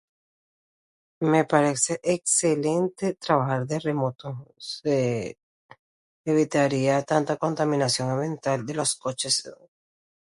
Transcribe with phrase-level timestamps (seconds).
[1.19, 5.37] Me parece excelente trabajar de remoto, se...
[6.25, 9.47] evitaría tanta contaminación ambiental de los coches